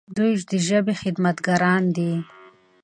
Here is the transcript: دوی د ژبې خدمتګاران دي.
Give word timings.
دوی 0.15 0.33
د 0.51 0.53
ژبې 0.67 0.93
خدمتګاران 1.01 1.83
دي. 1.95 2.13